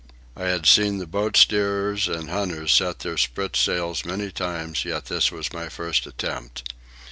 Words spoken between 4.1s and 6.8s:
times, yet this was my first attempt.